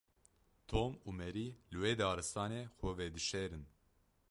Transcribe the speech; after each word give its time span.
Tom 0.71 0.91
û 1.07 1.09
Mary 1.19 1.47
li 1.71 1.77
wê 1.81 1.91
daristanê 2.01 2.63
xwe 2.77 2.91
vedişêrin. 2.99 3.65